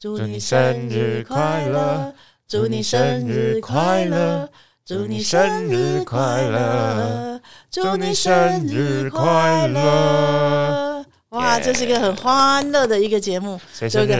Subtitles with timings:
[0.00, 2.14] 祝你生日快乐，
[2.48, 4.50] 祝你生日快乐，
[4.82, 7.38] 祝你生日快乐，
[7.70, 11.04] 祝你生日快乐！
[11.28, 13.60] 哇，这是一个很欢乐的一个节目。
[13.74, 14.12] 谁生日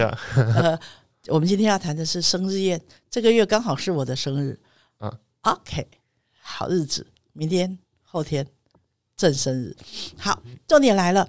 [1.29, 2.79] 我们今天要谈的是生日宴，
[3.09, 4.61] 这个月刚好是我的生日。
[4.99, 5.11] 嗯
[5.41, 5.89] ，OK，
[6.43, 8.47] 好日子，明天、后天
[9.17, 9.75] 正生日。
[10.19, 11.27] 好，重点来了，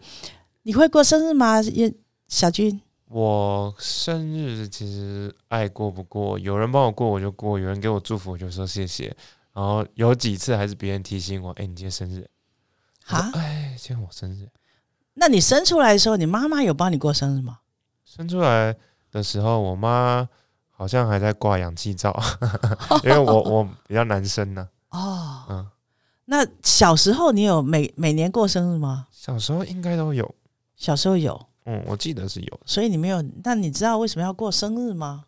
[0.63, 1.61] 你会过生日吗？
[1.61, 1.95] 燕
[2.27, 2.81] 小军，
[3.11, 9.15] 我生日其实爱过不过，有人帮我过我就过，有人给我祝福我就说谢谢。
[9.53, 12.29] 然后有几次还是别人提醒我，哎，你今天生日。
[13.07, 14.47] 啊，哎，今天我生日。
[15.15, 17.59] 那你生出来的时候，你妈妈有帮你过生日吗？
[18.05, 18.73] 生出来
[19.11, 20.29] 的时候，我妈
[20.69, 22.17] 好像还在挂氧气罩，
[23.03, 25.67] 因为我我比较难生呢、哦，嗯，
[26.25, 29.07] 那小时候你有每每年过生日吗？
[29.11, 30.33] 小时候应该都有，
[30.77, 33.21] 小时候有，嗯，我记得是有，所以你没有。
[33.43, 35.25] 那你知道为什么要过生日吗？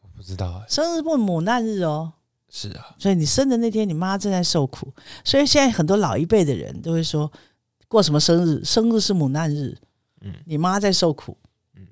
[0.00, 2.14] 我不知道哎、生日不母难日哦，
[2.48, 4.92] 是啊，所以你生的那天，你妈正在受苦。
[5.24, 7.30] 所以现在很多老一辈的人都会说，
[7.86, 8.64] 过什么生日？
[8.64, 9.76] 生日是母难日，
[10.22, 11.36] 嗯，你妈在受苦，
[11.74, 11.86] 嗯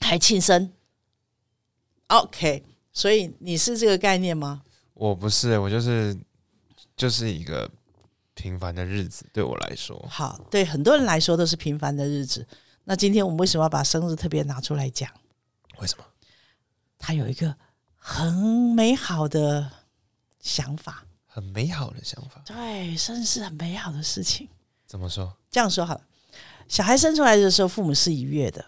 [0.00, 0.72] 还庆生。
[2.08, 4.62] OK，所以你是这个概念吗？
[4.92, 6.16] 我不是、我就是
[6.96, 7.70] 就是一个
[8.34, 12.46] 平凡的日子，对我来说，好，对很多人来说都是平凡的日子。
[12.84, 15.10] 那今天我们为什么要把生日特别拿出来讲？
[15.78, 16.04] 为什么？
[16.98, 17.56] 他有一个
[17.96, 18.32] 很
[18.74, 19.70] 美好的
[20.40, 21.04] 想法。
[21.26, 24.48] 很美好的想法，对，生日是很美好的事情。
[24.86, 25.36] 怎么说？
[25.50, 26.00] 这样说好了，
[26.68, 28.64] 小孩生出来的时候，父母是愉悦的，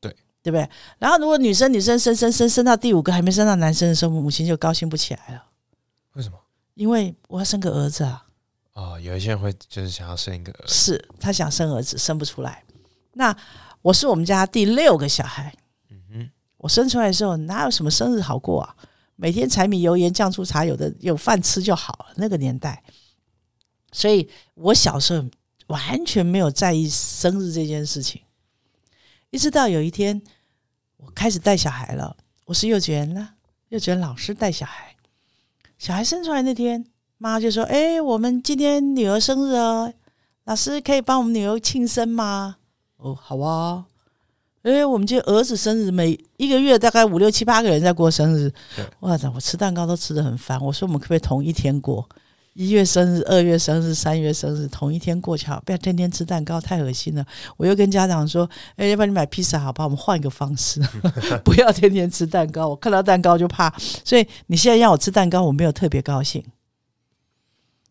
[0.00, 0.10] 对
[0.42, 0.68] 对不对？
[0.98, 5.44] 然后如果女生女生生生生生到第五个还没生到男生的时候，母亲就高兴不起来了，
[6.14, 6.36] 为什么？
[6.74, 8.26] 因为我要生个儿子啊，
[8.72, 12.64] 哦，有一些人会就是想要生一个儿子，是他想生儿子生不出来。
[13.12, 13.36] 那
[13.82, 15.54] 我是我们家第六个小孩，
[15.90, 18.76] 嗯哼，我生出来的时候哪有什么生日好过啊？
[19.16, 22.14] 每天柴米油盐酱醋茶，有的有饭吃就好了。
[22.16, 22.82] 那个年代，
[23.92, 25.28] 所以我小时候
[25.66, 28.22] 完全没有在意生日这件事情。
[29.30, 30.22] 一直到有一天，
[30.96, 33.34] 我开始带小孩了，我是幼稚园了，
[33.68, 34.96] 幼稚园老师带小孩。
[35.78, 36.84] 小孩生出来那天，
[37.18, 39.92] 妈就说：“哎，我们今天女儿生日哦，
[40.44, 42.56] 老师可以帮我们女儿庆生吗？”
[43.00, 43.84] 哦，好啊。
[44.62, 48.84] 哎，我们今天儿子生日，每一个月大概五六七八个人在过生日对。
[49.00, 50.60] 哇塞，我吃蛋糕都吃的很烦。
[50.60, 52.06] 我说我们可不可以同一天过？
[52.52, 57.24] 一月生日、二月生日、三月生日，同一天过去好，不要天天吃蛋糕，太恶心了。
[57.56, 58.46] 我又跟家长说，
[58.76, 59.86] 哎，要不然你买披萨好不好？
[59.86, 60.78] 我们换一个方式，
[61.42, 62.68] 不要天天吃蛋糕。
[62.68, 63.72] 我看到蛋糕就怕，
[64.04, 66.44] 所以你现在让我吃蛋糕，我没有特别高兴。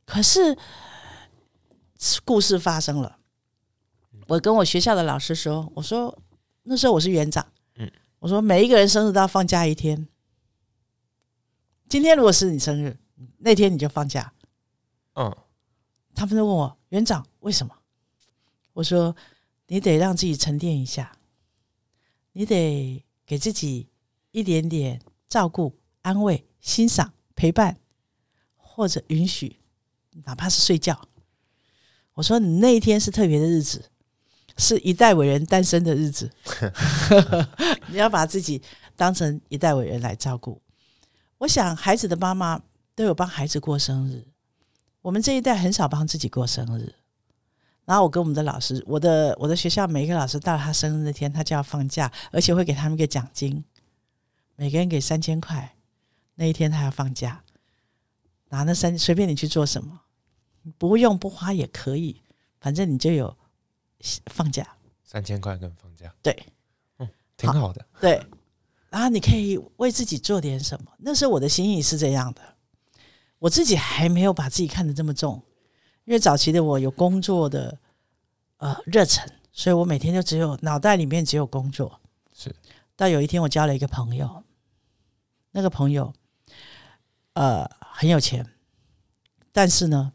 [0.05, 0.55] 可是
[2.25, 3.15] 故事发生了，
[4.29, 6.15] 我跟我学校的老师说，我说
[6.61, 10.07] 那时候我是园长，嗯，我说每一个人生日都要放假一天。
[11.87, 12.95] 今天如果是你生日，
[13.39, 14.31] 那天你就放假。
[15.15, 15.35] 嗯，
[16.13, 17.75] 他们都问我园长为什么？
[18.73, 19.15] 我说
[19.65, 21.17] 你得让自己沉淀一下，
[22.33, 23.87] 你得给自己
[24.29, 27.79] 一点点照顾、安慰、欣赏、陪伴，
[28.55, 29.55] 或者允许，
[30.23, 31.09] 哪怕是睡觉。
[32.13, 33.89] 我说你那一天是特别的日子，
[34.59, 36.29] 是一代伟人诞生的日子，
[37.87, 38.61] 你要把自己
[38.95, 40.61] 当成一代伟人来照顾。
[41.39, 42.61] 我想孩子的妈妈
[42.93, 44.27] 都有帮孩子过生日。
[45.01, 46.93] 我们这一代很少帮自己过生日，
[47.85, 53.63] 然后我跟我们的老师，我的我的学校每一个老师到了他生日那天，他就要放假，而且会给他们一个奖金，
[54.57, 55.77] 每个人给三千块。
[56.35, 57.43] 那一天他要放假，
[58.49, 60.01] 拿那三随便你去做什么，
[60.77, 62.21] 不用不花也可以，
[62.59, 63.37] 反正你就有
[64.27, 64.67] 放假。
[65.03, 66.37] 三千块跟放假，对
[66.97, 67.83] 嗯挺好的。
[67.99, 68.23] 对，
[68.91, 70.91] 然后你可以为自己做点什么。
[70.99, 72.41] 那时候我的心意是这样的，
[73.39, 75.43] 我自己还没有把自己看得这么重，
[76.05, 77.79] 因为早期的我有工作的
[78.57, 81.99] 呃热忱，所以我每天就只有脑袋里面只有工作。
[82.35, 82.55] 是，
[82.95, 84.43] 到有一天我交了一个朋友，
[85.51, 86.13] 那个朋友
[87.33, 88.45] 呃很有钱，
[89.51, 90.13] 但是呢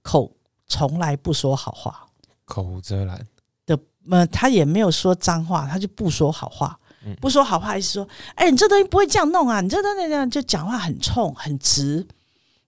[0.00, 0.34] 口
[0.66, 2.09] 从来不说好话。
[2.50, 3.24] 口无遮拦
[3.64, 3.78] 的，
[4.10, 6.76] 呃，他也没有说脏话，他就不说好话，
[7.06, 12.04] 嗯不说好话，意思说，哎、你这东西不会这样弄啊，你这东西这样就讲话很冲很直，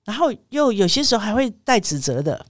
[0.04, 2.46] 然后又有些时候还会带指责的。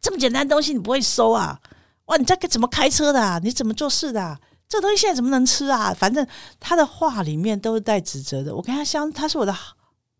[0.00, 1.60] 这么简单的东西你不会收啊？
[2.06, 3.40] 哇，你这个怎么开车的啊？
[3.42, 4.40] 你怎么做事的啊？
[4.68, 5.92] 这东西现在怎么能吃啊？
[5.92, 6.24] 反正
[6.60, 8.54] 他的话里面都是带指责的。
[8.54, 9.74] 我跟他相，他是我的好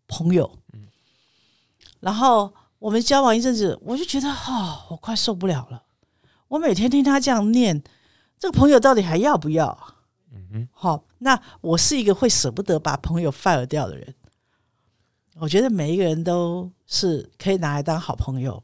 [0.07, 0.87] 朋友，嗯
[2.01, 5.83] 然后我们交往一阵子，我就觉得哦，我快受不了了。
[6.47, 7.79] 我每天听他这样念，
[8.39, 9.77] 这个朋友到底还要不要？
[10.33, 14.15] 嗯哼，好，那我是一个会舍不得把朋友 fire 掉的人。
[15.39, 18.61] 我觉得每一个人都是可以拿来当好朋友。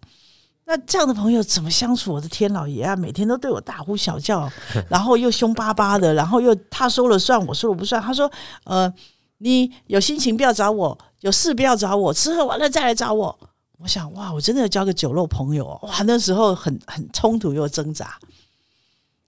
[0.65, 2.13] 那这样的朋友怎么相处？
[2.13, 4.51] 我的天老爷啊，每天都对我大呼小叫，
[4.89, 8.01] 然后又凶巴巴的，然后又他说了算，我说了不算。
[8.01, 8.29] 他说
[8.65, 8.91] ：“呃，
[9.37, 13.39] 你有心情不要找我，有事不要找我，吃喝玩乐再来找我。”
[13.77, 16.01] 我想，哇，我真的要交个酒肉朋友哦哇！
[16.03, 18.19] 那时候很很冲突又挣扎。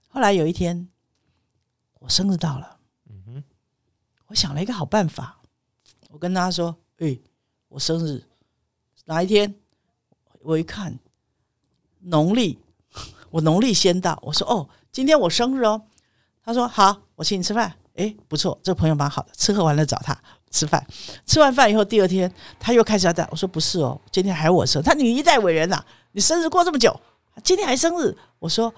[0.08, 0.88] 后来有一天，
[2.00, 3.44] 我生日到了，嗯哼，
[4.26, 5.40] 我想了一个好办法，
[6.08, 7.20] 我跟他说：“诶、
[7.68, 8.24] 我生日
[9.04, 9.54] 哪一天？”
[10.42, 10.98] 我一看
[12.00, 12.58] 农历，
[13.30, 15.86] 我农历先到，我说：“哦，今天我生日哦。”
[16.42, 20.20] 他说：“好，我请你吃饭。”诶，不错，这个朋友蛮好的，吃喝玩乐找他
[20.50, 20.84] 吃饭。
[21.24, 27.00] 吃完饭以后，第二天他又开始要带我说：“不是哦，今天还我生。”他你一代伟人呐、啊你生日过这么久，
[27.44, 28.12] 今天还生日？
[28.40, 28.74] 我说：“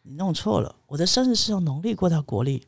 [0.00, 2.66] 你弄错了，我的生日是从农历过到国历，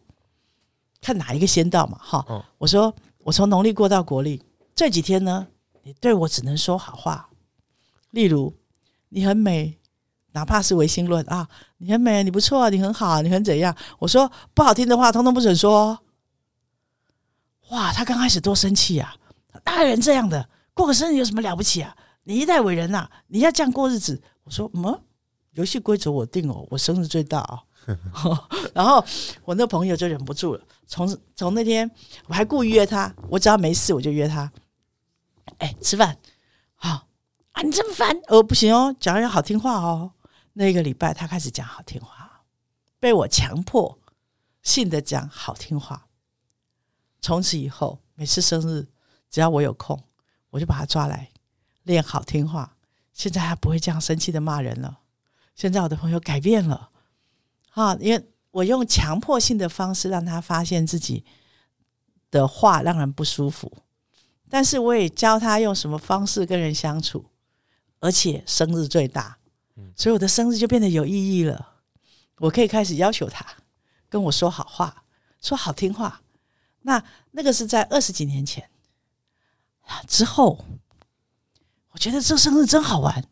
[1.01, 4.43] 看哪一个先到嘛。”哈，哦我说我从农历过到国历，
[4.75, 5.47] 这几天呢，
[5.83, 7.31] 你对我只能说好话，
[8.11, 8.53] 例如
[9.09, 9.79] 你很美，
[10.33, 11.49] 哪怕是唯心论啊，
[11.79, 13.75] 你很美，你不错，你很好，你很怎样？
[13.99, 15.99] 我说不好听的话，通通不准说哦。
[17.71, 19.15] 哇，他刚开始多生气啊！
[19.63, 21.97] 大人这样的过个生日有什么了不起啊？
[22.25, 24.21] 你一代伟人呐、你要这样过日子。
[24.45, 25.03] 我说嗯，
[25.53, 27.61] 游戏规则我定哦，我生日最大哦。
[28.73, 29.05] 然后
[29.45, 31.91] 我那朋友就忍不住了，从从那天
[32.27, 34.51] 我还故意约他，我只要没事我就约他，
[35.59, 36.17] 哎，吃饭，
[36.75, 37.07] 好
[37.53, 40.13] 啊，你这么烦，哦，不行哦，讲要好听话哦。
[40.55, 42.43] 那个礼拜他开始讲好听话，
[42.99, 43.99] 被我强迫
[44.63, 46.07] 性的讲好听话。
[47.25, 48.87] 从此以后，每次生日
[49.31, 49.99] 只要我有空，
[50.51, 51.31] 我就把他抓来
[51.85, 52.77] 练好听话。
[53.15, 54.99] 现在他不会这样生气的骂人了。
[55.55, 56.91] 现在我的朋友改变了，
[57.71, 61.25] 啊，因为我用强迫性的方式让他发现自己
[62.31, 63.73] 的话让人不舒服，
[64.51, 67.25] 但是我也教他用什么方式跟人相处，
[68.01, 69.39] 而且生日最大，
[69.97, 71.71] 所以我的生日就变得有意义了。
[72.37, 73.47] 我可以开始要求他
[74.11, 75.05] 跟我说好话，
[75.41, 76.21] 说好听话。
[76.87, 77.03] 那
[77.33, 78.69] 那个是在二十几年前
[79.81, 80.65] 啊之后，
[81.91, 83.25] 我觉得这生日真好玩，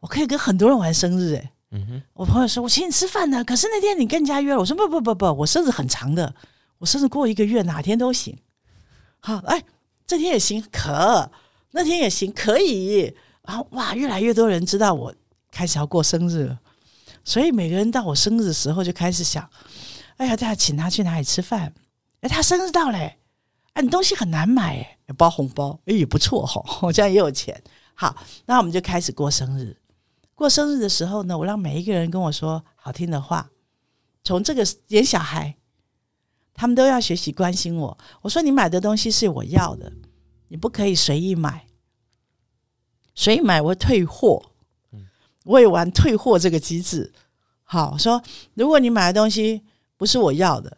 [0.00, 6.34] 我可以跟很多人玩生日、欸，嗯哼，我朋友说：“我请你吃饭呢，可是那天你跟人家约了。”我说：“不不不不，我生日很长的，
[6.78, 8.38] 我生日过一个月，哪天都行。
[9.20, 9.62] 好，哎，
[10.06, 11.30] 这天也行，可
[11.72, 13.14] 那天也行，可以。
[13.42, 15.14] 然后哇，越来越多人知道我
[15.50, 16.60] 开始要过生日了，
[17.24, 19.48] 所以每个人到我生日的时候就开始想：
[20.16, 21.74] 哎呀，大家请他去哪里吃饭？
[22.22, 23.18] 哎，他生日到嘞、
[23.74, 27.62] 哎，你东西很难买、哎，包红包，哎，也不错哈、 我这样也有钱。
[27.94, 28.16] 好，
[28.46, 29.76] 那我们就开始过生日。
[30.34, 33.50] 过生日的时候呢，我让每一个人跟我说好听的话，
[34.24, 35.56] 从这个连小孩，
[36.54, 37.98] 他们都要学习关心我。
[38.22, 39.92] 我说你买的东西是我要的，
[40.48, 41.66] 你不可以随意买，
[43.14, 44.50] 随意买我退货。
[45.44, 47.12] 我也玩退货这个机制。
[47.64, 48.22] 好，我说
[48.54, 49.62] 如果你买的东西
[49.96, 50.76] 不是我要的，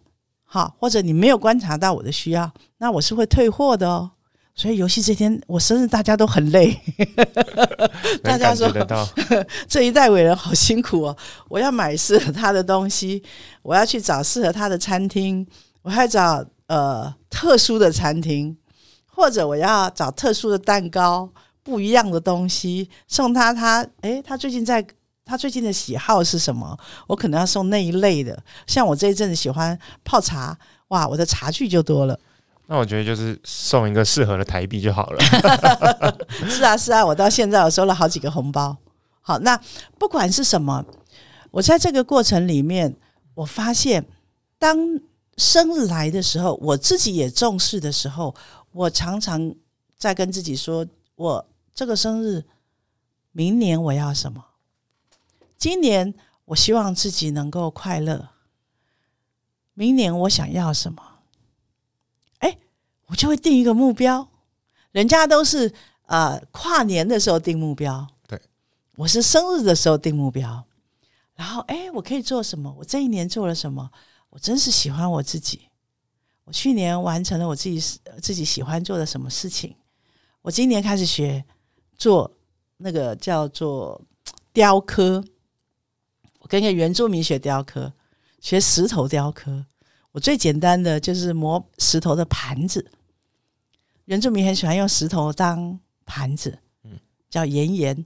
[0.55, 2.49] 好，或者你没有观察到我的需要，
[2.79, 4.09] 那我是会退货的哦。
[4.55, 6.81] 所以游戏这天我生日，大家都很累。
[8.23, 8.73] 大家说
[9.67, 11.17] 这一代伟人好辛苦哦！
[11.49, 13.21] 我要买适合他的东西，
[13.63, 15.45] 我要去找适合他的餐厅，
[15.83, 18.57] 我还要找呃特殊的餐厅，
[19.07, 21.29] 或者我要找特殊的蛋糕，
[21.65, 23.85] 不一样的东西送他他。
[24.03, 24.87] 诶，他最近在
[25.25, 26.79] 他最近的喜好是什么？
[27.07, 28.41] 我可能要送那一类的。
[28.67, 30.57] 像我这一阵子喜欢泡茶，
[30.89, 32.19] 哇，我的茶具就多了。
[32.67, 35.21] 那我觉得就是送一个适合的台币就好了。
[36.49, 38.77] 是啊，是啊，我到现在我收了好几个红包。
[39.21, 39.59] 好，那
[39.99, 40.85] 不管是什么，
[41.51, 42.95] 我在这个过程里面，
[43.35, 44.07] 我发现，
[44.59, 44.79] 当
[45.37, 48.35] 生日来的时候，我自己也重视的时候，
[48.73, 49.55] 我常常
[49.99, 52.45] 在跟自己说，我这个生日，
[53.33, 54.43] 明年我要什么？
[55.65, 56.13] 今年
[56.45, 58.29] 我希望自己能够快乐，
[59.73, 61.03] 明年我想要什么？
[62.41, 62.59] 哎，
[63.07, 64.29] 我就会定一个目标。
[64.93, 65.73] 人家都是
[66.05, 68.39] 呃跨年的时候定目标，对，
[68.97, 70.63] 我是生日的时候定目标。
[71.35, 72.71] 然后哎，我可以做什么？
[72.77, 73.91] 我这一年做了什么？
[74.29, 75.71] 我真是喜欢我自己。
[76.45, 79.75] 我去年完成了我自己呃自己喜欢做的什么事情？
[80.43, 81.43] 我今年开始学
[81.97, 82.31] 做
[82.77, 83.99] 那个叫做
[84.53, 85.25] 雕刻。
[86.45, 87.91] 我跟一个原住民学雕刻，
[88.39, 89.65] 学石头雕刻。
[90.13, 92.93] 我最简单的就是磨石头的盘子。
[94.05, 98.05] 原住民很喜欢用石头当盘子，嗯叫岩岩。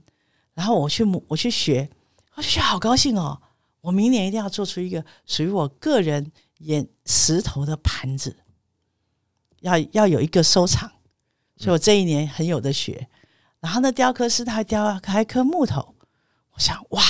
[0.53, 1.89] 然后我去磨我去学，
[2.35, 3.41] 我去学好高兴哦！
[3.81, 8.37] 我明年一定要做出一个属于我个人演石头的盘子，
[9.59, 10.89] 要要有一个收藏，
[11.57, 13.09] 所以我这一年很有的学。
[13.59, 15.93] 然后那，雕刻师他还雕还刻木头，
[16.53, 17.03] 我想哇，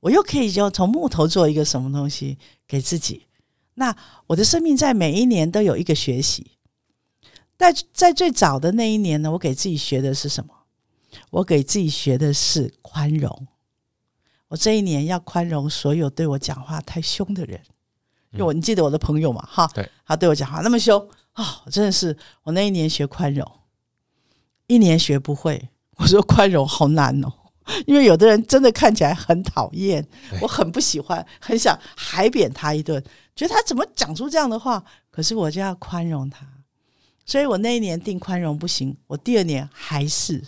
[0.00, 3.26] 我又可以就从木头做一个什么东西给自己。
[3.74, 3.94] 那
[4.26, 6.52] 我的生命在每一年都有一个学习。
[7.56, 10.54] 在在最早的那一年呢，我给自己学的是什么？
[11.30, 13.46] 我给自己学的是宽容。
[14.48, 17.60] 我这一年要宽容所有对我讲话太凶的人，
[18.32, 23.46] 因为我你记得我的朋友嘛，哈，对，他对我讲话那么凶啊，真的是我那一年学宽容，
[24.66, 25.68] 一年学不会。
[25.96, 27.32] 我说宽容好难哦，
[27.86, 30.06] 因为有的人真的看起来很讨厌，
[30.40, 33.02] 我很不喜欢，很想海扁他一顿，
[33.34, 36.46] 觉得他怎么讲出这样的话，可是我就要宽容他，
[37.24, 40.42] 所以我那一年定宽容不行，我第二年还是，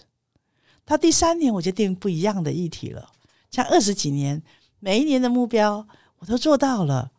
[0.84, 3.10] 到第三年我就定不一样的议题了。
[3.50, 4.42] 像二十几年，
[4.80, 5.86] 每一年的目标
[6.18, 7.10] 我都做到了，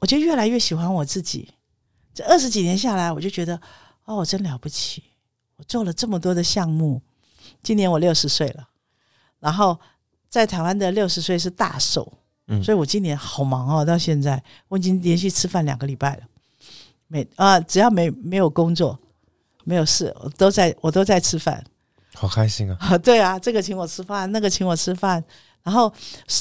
[0.00, 1.54] 我就越来越喜欢我自己。
[2.14, 3.60] 这二十几年下来，我就觉得
[4.04, 5.02] 哦，我真了不起！
[5.56, 7.00] 我做了这么多的项目。
[7.62, 8.68] 今年我六十岁了，
[9.42, 9.76] 然后
[10.28, 12.10] 在台湾的六十岁是大寿，
[12.46, 13.84] 嗯，所以我今年好忙哦。
[13.84, 16.22] 到现在我已经连续吃饭两个礼拜了，
[17.08, 18.96] 每啊只要没没有工作，
[19.64, 21.64] 没有事，我都在我都在吃饭，
[22.14, 22.96] 好开心啊！
[23.02, 25.22] 对啊，这个请我吃饭，那个请我吃饭。
[25.64, 25.92] 然后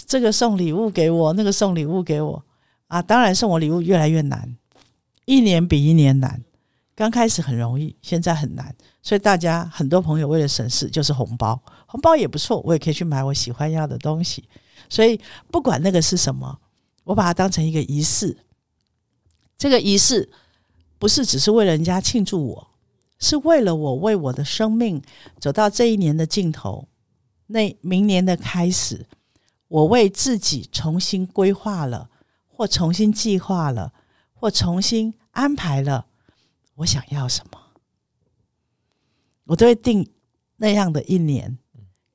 [0.08, 2.43] 这个送礼物给我，那个送礼物给我
[2.88, 3.01] 啊！
[3.01, 4.55] 当然送我礼物越来越难，
[5.25, 6.41] 一年比一年难。
[6.95, 8.75] 刚开始很容易，现在很难。
[9.01, 14.48] 所以大家很多朋友为了省事，就是红包，红包也不错，我也可以去买我喜欢要的东西。
[14.89, 15.19] 所以
[15.50, 16.60] 不管那个是什么，
[17.05, 18.38] 我把它当成一个仪式。
[19.57, 20.29] 这个仪式
[21.00, 22.67] 不是只是为了人家庆祝我，
[23.19, 25.01] 是为了我为我的生命
[25.39, 26.88] 走到这一年的尽头。
[27.48, 29.07] 那明年的开始，
[29.67, 32.10] 我为自己重新规划了，
[32.48, 33.93] 或重新计划了，
[34.33, 36.07] 或重新安排了，
[36.81, 37.59] 我想要什么，
[39.45, 40.07] 我都会定
[40.57, 41.57] 那样的一年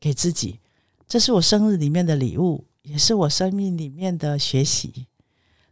[0.01, 0.59] 给自己。
[1.07, 5.07] 这是我生日里面的礼物，也是我生命里面的学习。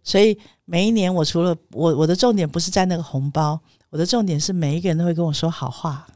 [0.04, 3.60] 所以每一年，我除了我我的重点不是在那个红包，
[3.90, 6.06] 我的重点是每一个人都会跟我说好话。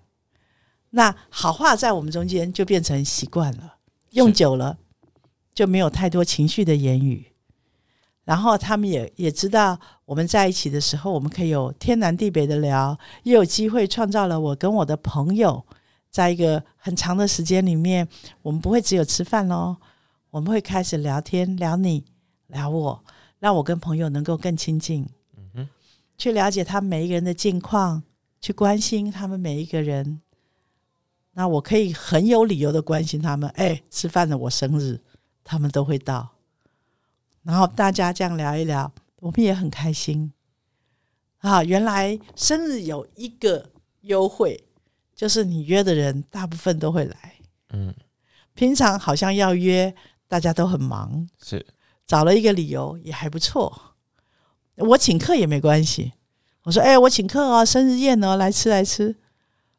[0.90, 3.78] 那好话在我们中间就变成习惯了，
[4.11, 4.78] 用久了
[5.52, 7.26] 就没有太多情绪的言语。
[8.25, 15.62] 然后他们也也知道我们在一起的时候，我们可以有天南地北的聊，也有机会创造了我跟我的朋友
[16.11, 18.09] 在一个很长的时间里面，
[18.41, 19.77] 我们不会只有吃饭喽，
[20.31, 22.07] 我们会开始聊天，聊你，
[22.47, 23.05] 聊我，
[23.38, 25.69] 让我跟朋友能够更亲近，嗯哼，
[26.17, 28.03] 去了解他们每一个人的近况，
[28.41, 30.23] 去关心他们每一个人。
[31.33, 35.03] 那我可以很有理由的关心他们，哎，吃饭了，我生日，
[35.45, 36.31] 他们都会到，
[37.43, 40.32] 然后大家这样聊一聊，我们也很开心
[41.38, 41.62] 啊。
[41.64, 43.70] 原来生日有一个
[44.02, 44.64] 优惠，
[45.14, 47.34] 就是你约的人大部分都会来，
[47.70, 47.94] 嗯，
[48.54, 49.94] 平常好像要约，
[50.26, 51.66] 大家都很忙，是
[52.06, 53.94] 找了一个理由也还不错，
[54.76, 56.12] 我请客也没关系，
[56.62, 59.16] 我说，哎，我请客哦，生日宴哦，来吃来吃，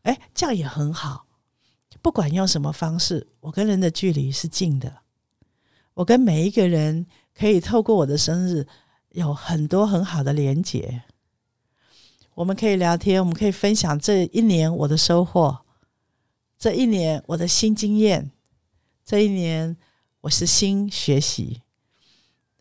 [0.03, 1.25] 哎，这样也很好。
[2.01, 5.01] 不管用什么方式，我跟人的距离是近的。
[5.96, 7.05] 我跟每一个人
[7.38, 8.65] 可以透过我的生日
[9.12, 11.04] 有很多很好的连结。
[12.36, 15.60] 我们可以聊天，我们可以分享这一年我的收获，
[16.58, 18.32] 这一年我的新经验，
[19.06, 19.75] 这一年
[20.22, 21.62] 我是新学习。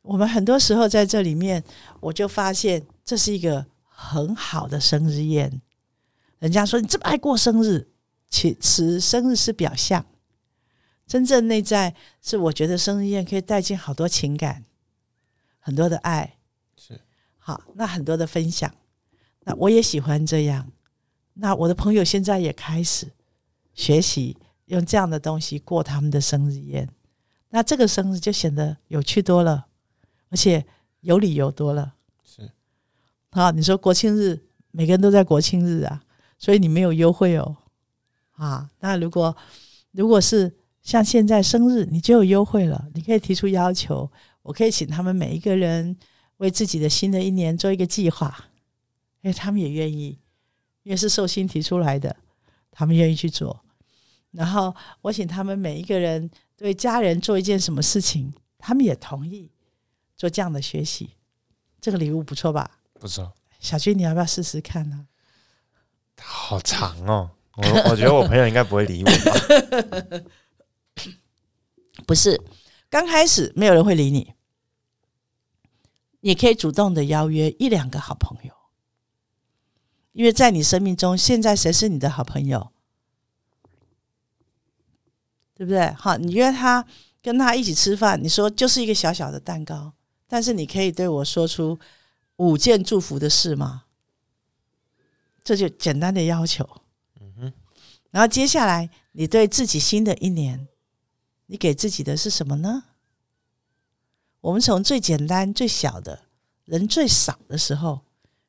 [0.03, 1.63] 我们很多时候在这里面，
[2.01, 5.61] 我就发现这是一个很好的生日宴。
[6.39, 7.89] 人家说你这么爱过生日。
[8.31, 10.05] 其实生日是表象，
[11.07, 14.67] 真正内在是我觉得生日宴可以带进好多情感，
[15.59, 16.37] 很多的爱，
[17.49, 18.71] 好，那很多的分享，
[19.45, 20.71] 那我也喜欢这样。
[21.33, 23.11] 那我的朋友现在也开始
[23.73, 24.37] 学习
[24.67, 26.87] 用这样的东西过他们的生日宴，
[27.49, 29.65] 那这个生日就显得有趣多了，
[30.29, 30.63] 而且
[31.01, 31.95] 有理由多了。
[32.23, 32.51] 是
[33.31, 34.39] 好，你说国庆日
[34.71, 36.03] 每个人都在国庆日啊，
[36.37, 37.57] 所以你没有优惠哦。
[38.33, 39.35] 啊，那如果
[39.93, 42.87] 如果是像现在生日，你就有优惠了。
[42.93, 44.13] 你可以提出要求，
[44.43, 45.97] 我可以请他们每一个人
[46.39, 48.47] 为自己的新的一年做一个计划，
[49.21, 50.19] 因为他们也愿意，
[50.83, 52.17] 因为是寿星提出来的，
[52.73, 53.65] 他们愿意去做。
[54.31, 59.51] 然后我请他们每一个人对家人做一件什么事情，他们也同意
[60.17, 61.11] 做这样的学习。
[61.81, 62.79] 这个礼物不错吧？
[62.99, 63.33] 不错。
[63.61, 65.07] 小军，你要不要试试看呢？
[66.21, 67.31] 好长哦。
[67.57, 70.23] 我我觉得我朋友应该不会理我吧？
[72.07, 72.41] 不是，
[72.89, 74.33] 刚开始没有人会理你。
[76.21, 78.53] 你可以主动的邀约一两个好朋友，
[80.13, 82.73] 因为在你生命中，现在谁是你的好朋友？
[85.55, 85.91] 对不对？
[85.93, 86.85] 好，你约他
[87.21, 89.93] 跟他一起吃饭，你说就是一个小小的蛋糕，
[90.27, 91.79] 但是你可以对我说出
[92.37, 93.85] 五件祝福的事吗？
[95.43, 96.69] 这就简单的要求。
[97.21, 97.53] 嗯哼，
[98.11, 100.69] 然后接下来，你对自己新的一年，
[101.47, 102.85] 你给自己的是什么呢？
[104.41, 106.21] 我们从最简单、最小的
[106.65, 108.01] 人最少的时候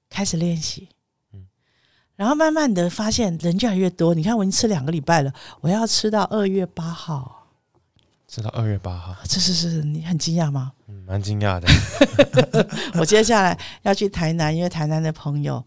[0.10, 0.90] 开始练习，
[1.34, 1.48] 嗯
[2.16, 4.14] 然后慢慢的发现人越来越多。
[4.14, 7.48] 你看，我已经吃两个礼拜了，我要吃到二月八号，
[8.28, 10.74] 直到二月八号，这是是你很惊讶吗？
[10.88, 11.68] 嗯，蛮惊讶的。
[13.00, 15.66] 我接下来要去台南，因为台南的朋友、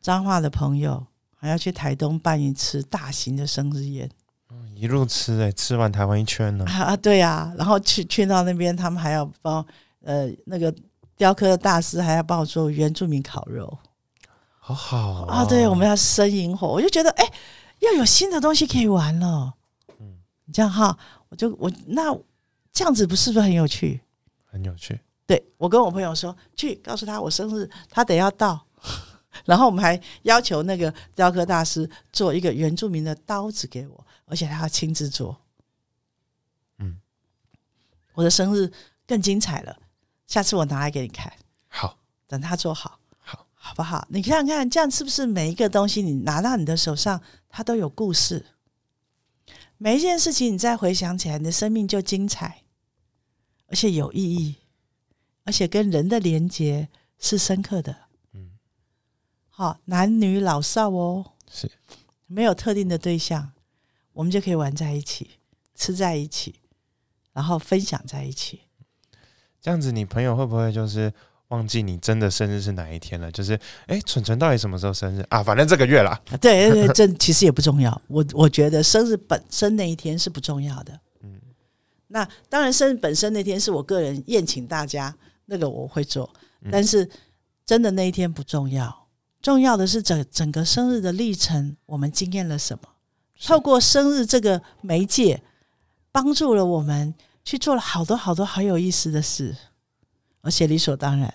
[0.00, 4.10] 彰化的朋友还要去台东办一次大型的生日宴。
[4.74, 6.64] 一路吃哎、吃完台湾一圈呢。
[6.66, 9.64] 啊，对呀、然后去去到那边，他们还要帮
[10.02, 10.74] 呃那个
[11.16, 13.78] 雕刻的大师还要帮我做原住民烤肉
[14.58, 17.32] 好好啊，对，我们要生萤火，我就觉得哎，
[17.80, 19.54] 要有新的东西可以玩了。
[20.00, 20.18] 嗯
[20.52, 20.96] 这样哈，
[21.28, 22.12] 我就我那
[22.72, 24.00] 这样子不是不是很有趣？
[24.50, 25.00] 很有趣。
[25.26, 28.66] 对我跟我朋友说，去告诉他我生日，他得要到。
[29.46, 35.36] 然后我们还要求那个雕刻大师做一个原住民的刀子给我，而且他要亲自做。
[36.78, 36.98] 嗯，
[38.14, 38.72] 我的生日
[39.06, 39.78] 更精彩了，
[40.26, 41.30] 下次我拿来给你看，
[41.68, 44.06] 好，等他做好，好，好不好？
[44.08, 47.20] 你看看，这样是不是每一个东西你拿到你的手上，
[47.50, 48.46] 它都有故事？
[49.76, 52.62] 每一件事情你再回想起来，你的生命就精彩，
[53.66, 54.56] 而且有意义，
[55.44, 57.94] 而且跟人的连接是深刻的。
[58.32, 58.52] 嗯，
[59.50, 61.70] 好，男女老少哦，是。
[62.28, 63.52] 没有特定的对象，
[64.12, 65.30] 我们就可以玩在一起，
[65.74, 66.54] 吃在一起，
[67.32, 68.60] 然后分享在一起。
[69.60, 71.12] 这样子，你朋友会不会就是
[71.48, 73.30] 忘记你真的生日是哪一天了？
[73.30, 75.42] 就是，哎，蠢蠢到底什么时候生日啊？
[75.42, 76.20] 反正这个月啦。
[76.30, 78.02] 啊对对对，这其实也不重要。
[78.08, 80.98] 我我觉得生日本身那一天是不重要的。
[81.22, 81.40] 嗯
[82.08, 85.14] 那当然，生日本身那天是我个人宴请大家，
[85.46, 86.28] 那个我会做，
[86.62, 87.08] 嗯但是
[87.64, 89.06] 真的那一天不重要，
[89.40, 92.88] 重要的是整整个生日的历程，我们经验了什么？
[93.44, 95.42] 透过生日这个媒介，
[96.10, 99.56] 帮助了我们去做了好多好多好有意思的事，
[100.40, 101.34] 而且理所当然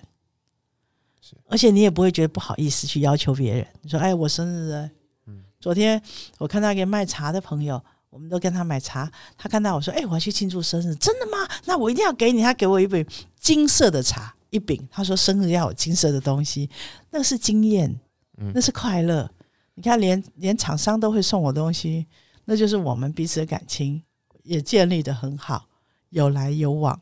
[1.22, 1.36] 是。
[1.48, 3.68] 而且你也不会觉得不好意思去要求别人。
[3.82, 4.90] 你说：“哎，我生日了。”
[5.28, 6.02] 嗯昨天
[6.38, 9.12] 我看到一个卖茶的朋友，我们都跟他买茶。
[9.38, 11.48] 他看到我说：“哎，我要去庆祝生日，真的吗？
[11.66, 13.06] 那我一定要给你。”他给我一杯
[13.40, 14.88] 金色的茶，一饼。
[14.90, 16.70] 他说：“生日要有金色的东西，
[17.10, 18.00] 那是经验，
[18.38, 19.30] 嗯那是快乐。
[19.78, 22.08] 你看连，连厂商都会送我东西，
[22.46, 24.02] 那就是我们彼此的感情
[24.42, 25.68] 也建立的很好，
[26.10, 27.00] 有来有往，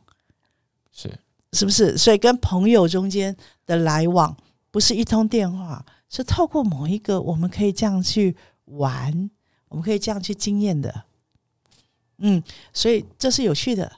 [0.91, 1.17] 是
[1.53, 1.97] 是不是？
[1.97, 3.33] 所以跟朋友中间
[3.65, 4.35] 的来往，
[4.71, 8.35] 不是一通电话，是透过某一个，我们可以这样去
[8.65, 9.31] 玩，
[9.69, 11.05] 我们可以这样去经验的。
[12.17, 13.89] 嗯，所以这是有趣的。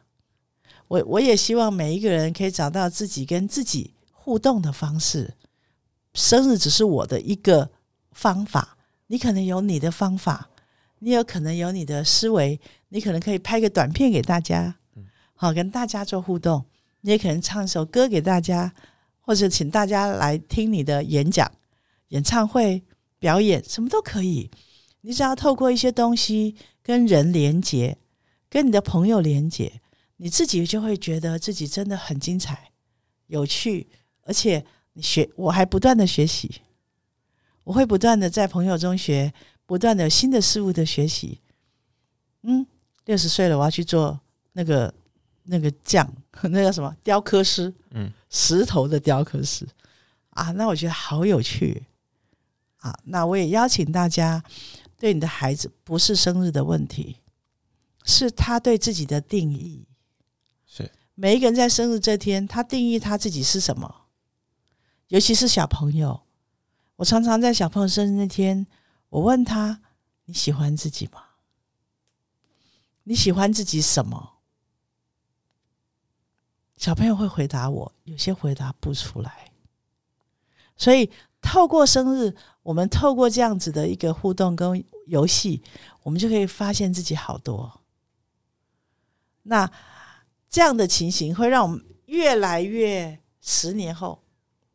[0.87, 5.33] 我我也希望每一个人可以找到自己跟自己互动的方式。
[6.13, 7.71] 生日只是我的一个
[8.17, 8.75] 方法，
[9.05, 10.49] 你可能有你的方法，
[10.99, 14.75] 你有可能有你的思维，你可能可以拍个短片给大家，
[15.35, 16.65] 好跟大家做互动。
[17.01, 18.73] 你也可能唱一首歌给大家，
[19.21, 21.49] 或者请大家来听你的演讲、
[22.07, 22.83] 演唱会、
[23.19, 24.49] 表演，什么都可以。
[25.01, 27.97] 你只要透过一些东西跟人连接，
[28.49, 29.79] 跟你的朋友连接，
[30.17, 32.71] 你自己就会觉得自己真的很精彩、
[33.27, 33.87] 有趣，
[34.23, 36.61] 而且你学我还不断的学习，
[37.67, 39.33] 我会不断的在朋友中学，
[39.65, 41.41] 不断的有新的事物的学习。
[42.43, 42.65] 嗯，
[43.03, 44.17] 六十岁了，我要去做
[44.53, 44.93] 那个
[45.43, 46.09] 那个匠，
[46.43, 47.73] 那叫什么雕刻师？
[47.91, 49.67] 嗯，石头的雕刻师
[50.29, 51.83] 啊，那我觉得好有趣
[52.77, 52.97] 啊。
[53.03, 54.41] 那我也邀请大家，
[54.97, 57.17] 对你的孩子不是生日的问题，
[58.05, 59.85] 是他对自己的定义。
[60.65, 64.05] 是每一个人在生日这天，他定义他自己是什么，
[65.09, 66.21] 尤其是小朋友。
[66.97, 68.67] 我常常在小朋友生日那天，
[69.09, 69.81] 我问他
[70.25, 71.23] ：“你喜欢自己吗？
[73.03, 74.33] 你喜欢自己什么？”
[76.75, 79.51] 小朋友会回答我，有些回答不出来。
[80.75, 85.63] 所以，透过生日，我们透过这样子的一个互动跟游戏，
[86.03, 87.81] 我们就可以发现自己好多。
[89.43, 89.71] 那
[90.49, 94.23] 这样的情形会让我们越来越十年后，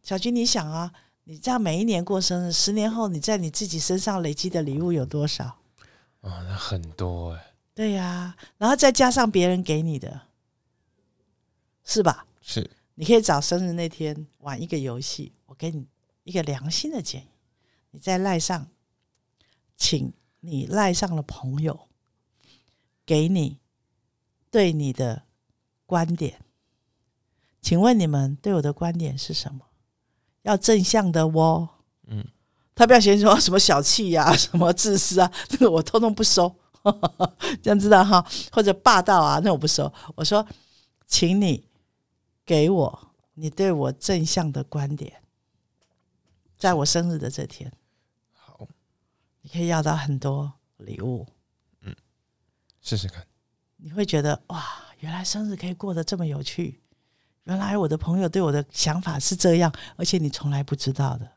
[0.02, 0.92] 小军，你想啊，
[1.32, 5.46] 你这样每一年过生日，十年后你在你自己身上累积的礼物有多少？
[6.20, 10.20] 哦，那很多哎，对呀、然后再加上别人给你的，
[11.84, 12.26] 是吧？
[12.42, 15.86] 是你可以找生日那天玩一个游戏，我给你
[16.24, 17.28] 一个良心的建议，
[17.92, 18.68] 你在赖上，
[19.74, 21.88] 请你赖上了朋友，
[23.06, 23.56] 给你
[24.50, 25.22] 对你的
[25.86, 26.42] 观点，
[27.62, 29.64] 请问你们对我的观点是什么？
[30.42, 31.68] 要正向的哦。
[32.06, 32.24] 嗯，
[32.74, 36.54] 他不要嫌说什么小气呀、 什么自私啊，这个我通通不收，
[37.62, 38.24] 这样知道哈？
[38.50, 39.92] 或者霸道啊，那我不收。
[40.16, 40.46] 我说，
[41.06, 41.68] 请你
[42.44, 45.22] 给我你对我正向的观点，
[46.58, 47.72] 在我生日的这天，
[48.32, 48.66] 好，
[49.40, 51.26] 你可以要到很多礼物，
[51.82, 51.94] 嗯
[52.80, 53.24] 试试看。
[53.76, 54.64] 你会觉得哇，
[54.98, 56.81] 原来生日可以过得这么有趣，
[57.44, 61.28] 原来我的朋友对我的想法是这样，而且你从来不知道的。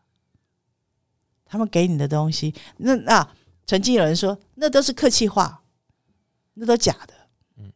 [1.45, 3.27] 他们给你的东西，那那
[3.65, 5.63] 曾经有人说那都是客气话，
[6.53, 7.13] 那都假的。
[7.57, 7.71] 嗯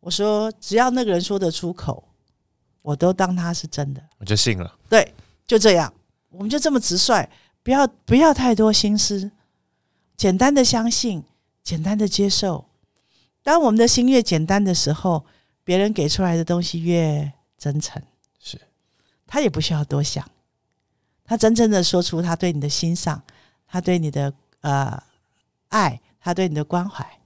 [0.00, 2.08] 我说只要那个人说得出口，
[2.82, 4.02] 我都当他是真的。
[4.18, 4.74] 我就信了。
[4.88, 5.14] 对，
[5.46, 5.92] 就这样，
[6.30, 7.28] 我们就这么直率，
[7.62, 9.30] 不要不要太多心思，
[10.16, 11.22] 简单的相信，
[11.62, 12.64] 简单的接受。
[13.42, 15.26] 当我们的心越简单的时候，
[15.62, 17.30] 别人给出来的东西越
[17.60, 18.02] 真诚，
[18.40, 18.60] 是。
[19.26, 20.28] 他也不需要多想，
[21.22, 23.22] 他真正的说出他对你的欣赏，
[23.68, 25.00] 他对你的呃
[25.68, 27.20] 爱，他对你的关怀，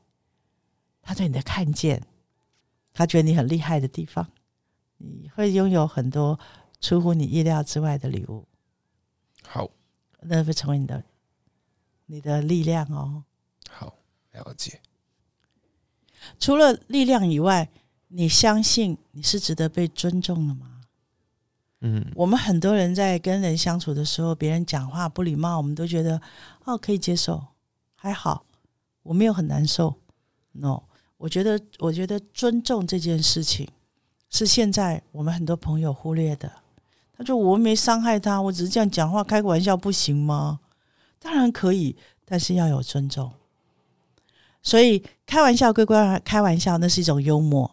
[1.00, 2.02] 他对你的看见，
[2.92, 4.28] 他觉得你很厉害的地方，
[4.98, 6.38] 你会拥有很多
[6.80, 8.46] 出乎你意料之外的礼物，
[9.46, 9.70] 好，
[10.20, 11.02] 那会成为你的
[12.06, 13.24] 你的力量哦。
[13.70, 13.94] 好，
[14.32, 14.80] 了解。
[16.38, 17.70] 除了力量以外，
[18.16, 20.82] 你相信你是值得被尊重的吗？
[21.80, 26.20] 嗯，我们很多人在跟人相处的时候，别人讲话不礼貌，我们都觉得
[26.64, 27.44] 哦可以接受，
[27.96, 28.44] 还好，
[29.02, 29.96] 我没有很难受。
[30.52, 30.84] No，
[31.16, 33.68] 我觉得，我觉得尊重这件事情
[34.30, 36.50] 是现在我们很多朋友忽略的。
[37.18, 40.60] 他说我没伤害他，我只是这样讲话，开个玩笑不行吗？
[41.18, 43.32] 当然可以，但是要有尊重。
[44.62, 47.68] 所以开玩笑归归开玩笑，那是一种幽默。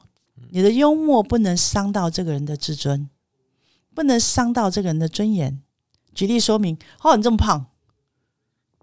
[0.52, 3.10] 你的幽默不能伤到这个人的自尊，
[3.96, 5.62] 不能伤到这个人的尊严。
[6.14, 7.66] 举例说明：哦，你这么胖，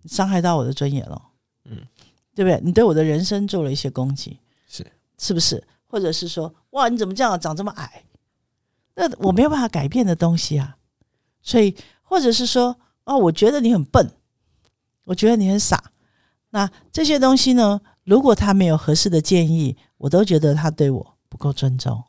[0.03, 1.23] 你伤害到我的尊严了，
[1.65, 1.87] 嗯，
[2.35, 2.61] 对不对？
[2.65, 4.87] 你对我的人生做了一些攻击，是
[5.19, 5.63] 是不是？
[5.87, 8.05] 或者是说，哇，你怎么这样长这么矮？
[8.95, 10.77] 那我没有办法改变的东西啊。
[11.43, 14.11] 所以，或者是说，哦，我觉得你很笨，
[15.05, 15.93] 我觉得你很傻。
[16.51, 17.81] 那这些东西呢？
[18.05, 22.05] 如果他没有合适的建议，我都觉得他对我不够尊重。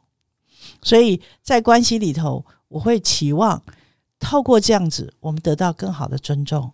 [0.82, 3.63] 所以在关系里头，我会期望
[4.19, 6.73] 透过这样子，我们得到更好的尊重。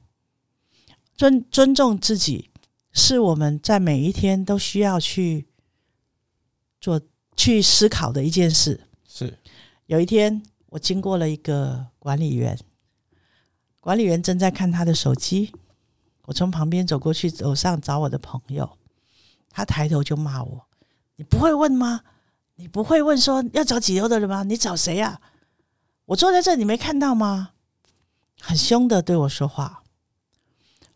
[1.15, 2.49] 尊尊重自己，
[2.91, 5.47] 是我们在每一天都需要去
[6.81, 6.99] 做、
[7.37, 8.87] 去思考的一件事。
[9.07, 9.39] 是，
[9.85, 12.59] 有一天，我经过了一个管理员，
[13.79, 15.53] 管理员正在看他的手机。
[16.23, 18.77] 我从旁边走过去，走上找我的朋友，
[19.49, 20.67] 他抬头就骂我
[21.15, 22.01] ：“你不会问吗？
[22.55, 24.43] 你不会问说要找几楼的人吗？
[24.43, 25.19] 你找谁呀、
[26.05, 27.51] 我坐在这，你没看到吗？”
[28.39, 29.83] 很凶的对我说话。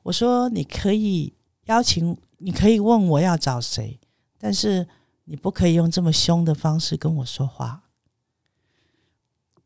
[0.04, 1.34] 我说：“你可以
[1.66, 4.00] 邀请，你可以问我要找谁，
[4.38, 4.88] 但是
[5.26, 7.84] 你不可以用这么凶的方式跟我说话。”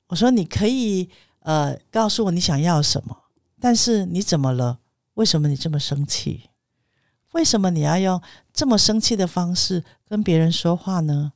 [0.07, 3.23] 我说：“你可以呃告诉我你想要什么，
[3.59, 4.79] 但是你怎么了？
[5.15, 6.49] 为什么你这么生气？
[7.33, 11.33] 为什么你要用这么生气的方式跟别人说话呢？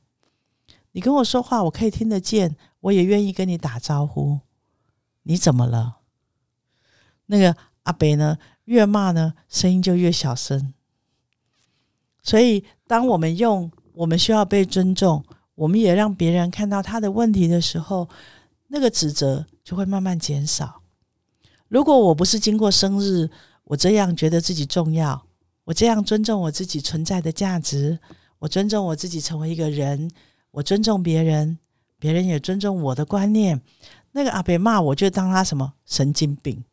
[0.92, 4.40] 你跟我说话，我可以听得见，我也愿意跟你打招呼。
[5.22, 5.98] 你怎么了？”
[7.26, 10.72] 那个阿北呢，越骂呢，声音就越小声。
[12.22, 15.24] 所以，当我们用我们需要被尊重，
[15.54, 18.08] 我们也让别人看到他的问题的时候，
[18.68, 20.82] 那个指责就会慢慢减少。
[21.68, 23.30] 如果我不是经过生日，
[23.64, 25.26] 我这样觉得自己重要，
[25.64, 27.98] 我这样尊重我自己存在的价值，
[28.38, 30.10] 我尊重我自己成为一个人，
[30.50, 31.58] 我尊重别人，
[31.98, 33.60] 别人也尊重我的观念。
[34.12, 36.64] 那个阿北骂我，就当他什么神经病，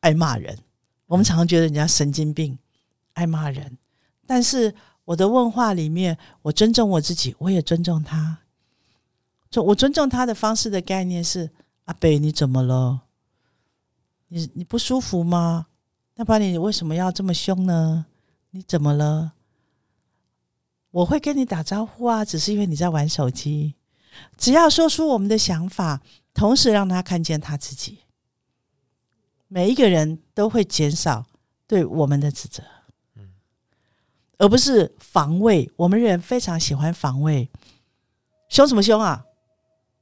[0.00, 0.58] 爱骂人。
[1.06, 2.58] 我们常常觉得人家神经病，
[3.12, 3.78] 爱骂人，
[4.26, 8.38] 但是我的问话里面，我尊重我自己，我也尊重他。
[9.48, 11.50] 就我尊重他的方式的概念是：
[11.84, 13.02] 阿北，你怎么了？
[14.28, 15.68] 你你不舒服吗？
[16.16, 18.06] 那不然你为什么要这么凶呢？
[18.50, 19.34] 你怎么了？
[20.96, 23.74] 我会跟你打招呼啊，只是因为你在玩手机。
[24.38, 26.00] 只要说出我们的想法，
[26.32, 27.98] 同时让他看见他自己，
[29.46, 31.26] 每一个人都会减少
[31.66, 32.62] 对我们的指责，
[34.38, 35.70] 而不是防卫。
[35.76, 37.50] 我们人非常喜欢防卫，
[38.48, 39.26] 凶什么凶啊？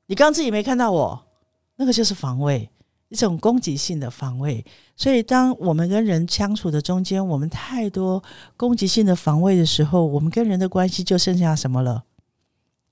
[0.06, 1.26] 你刚刚自己没看到我，
[1.74, 2.70] 那个就是防卫，
[3.14, 4.66] 一种攻击性的防卫。
[4.96, 8.20] 所以，当我们跟人相处的中间，我们太多
[8.56, 12.04] 攻击性的防卫的时候，我们跟人的关系就剩下什么了？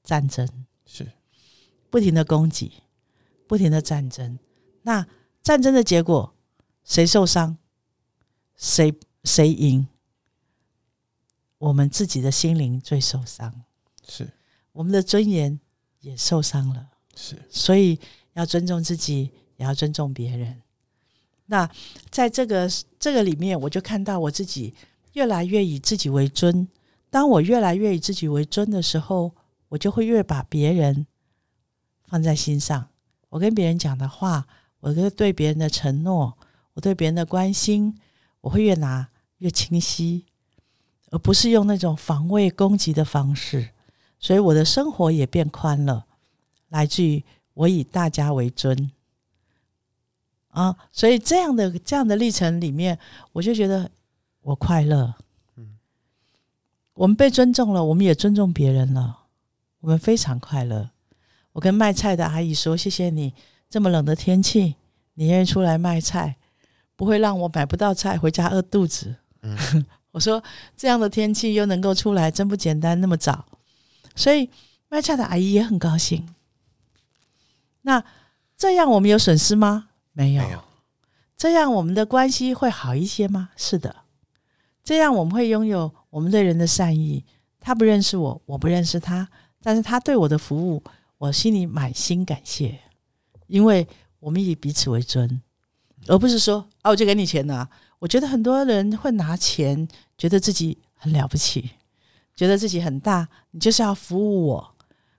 [0.05, 0.49] 战争，
[0.87, 1.09] 是
[1.91, 2.71] 不停的攻击，
[3.49, 4.39] 不停的战争。
[4.83, 5.05] 那
[5.43, 6.33] 战争的结果，
[6.85, 7.59] 谁受伤？
[8.55, 9.89] 谁谁赢？
[11.59, 13.53] 我们自己的心灵最受伤，
[14.09, 14.31] 是
[14.71, 15.59] 我们的尊严
[16.01, 16.91] 也受伤了。
[17.17, 17.99] 是所以
[18.35, 19.31] 要尊重自己，
[19.63, 20.61] 也要尊重别人。
[21.47, 21.71] 那
[22.11, 24.75] 在这个这个里面，我就看到我自己
[25.13, 26.69] 越来越以自己为尊。
[27.11, 29.33] 当我越来越以自己为尊的时候，
[29.69, 31.07] 我就会越把别人
[32.07, 32.89] 放在心上。
[33.29, 34.47] 我跟别人讲的话，
[34.81, 36.37] 我跟对别人的承诺，
[36.75, 37.99] 我对别人的关心，
[38.41, 40.25] 我会越拿越清晰，
[41.11, 43.71] 而不是用那种防卫攻击的方式。
[44.19, 46.07] 所以我的生活也变宽了。
[46.69, 47.23] 来自于
[47.53, 48.91] 我以大家为尊
[50.53, 52.99] 啊，所以这样的这样的历程里面，
[53.33, 53.91] 我就觉得
[54.43, 55.15] 我快乐。
[55.57, 55.79] 嗯，
[56.95, 59.25] 我们被尊重了，我们也尊重别人了，
[59.81, 60.91] 我们非常快乐。
[61.53, 63.35] 我跟卖菜的阿姨说：“谢谢你，
[63.71, 64.77] 这么冷的天气，
[65.15, 66.37] 你愿意出来卖菜，
[66.97, 69.57] 不会让我买不到菜，回家饿肚子。”嗯
[70.13, 70.43] 我说
[70.77, 73.47] ：“这样的天气又能够出来，真不简单，那么早。”
[74.15, 74.51] 所以
[74.91, 76.29] 卖菜的阿姨也很高兴。
[77.81, 78.05] 那
[78.59, 79.89] 这样我们有损失吗？
[80.13, 80.43] 没有。
[80.43, 80.63] 没有
[81.37, 83.51] 这样我们的关系会好一些吗？
[83.57, 83.97] 是的。
[84.85, 87.25] 这样我们会拥有我们对人的善意。
[87.59, 89.29] 他不认识我，我不认识他，
[89.63, 90.83] 但是他对我的服务，
[91.19, 92.81] 我心里满心感谢，
[93.47, 93.87] 因为
[94.19, 95.41] 我们以彼此为尊，
[96.09, 97.69] 而不是说啊，我就给你钱了。
[98.01, 99.87] 我觉得很多人会拿钱，
[100.19, 101.71] 觉得自己很了不起，
[102.35, 104.75] 觉得自己很大，你就是要服务我。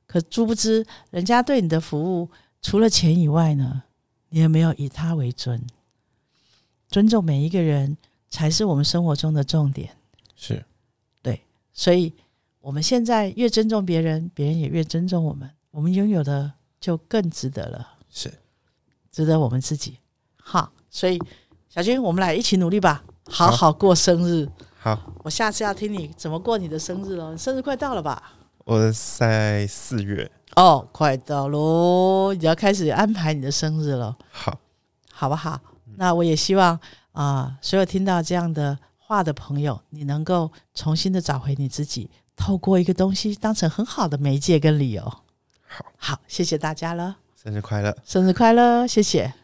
[0.06, 2.30] 可殊不知，人家对你的服务，
[2.62, 3.84] 除了钱以外呢，
[4.34, 5.64] 你有没有以他为尊？
[6.90, 7.96] 尊重每一个人，
[8.32, 9.96] 才是我们生活中的重点。
[10.36, 10.66] 是
[11.22, 11.40] 对
[11.72, 12.12] 所以，
[12.60, 18.34] 我们现在越尊重别人，别人也越尊重我们，我们拥有的就更值得了，是，
[19.12, 20.00] 值得我们自己。
[20.38, 21.20] 好，所以
[21.70, 24.50] 小军，我们来一起努力吧，好好好过生日。
[24.80, 28.34] 好，我下次要听你怎么过你的生日了，生日快到了吧？
[28.66, 32.34] 我在四月，哦，快到喽！
[32.34, 34.58] 你要开始安排你的生日了，好，
[35.12, 35.60] 好不好？
[35.98, 36.80] 那我也希望
[37.12, 45.04] 啊、所有听到这样的话的朋友，你能够重新的找回你自己，透过一个东西当成很好的媒介跟理由。
[45.68, 47.98] 好，好，谢谢大家了，生日快乐。
[48.06, 49.43] 生日快乐，谢谢。